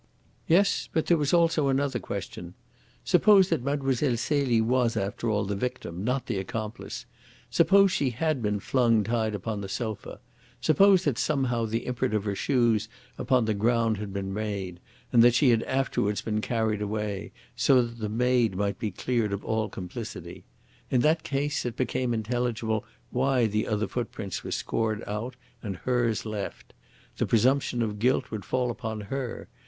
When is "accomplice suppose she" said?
6.39-8.09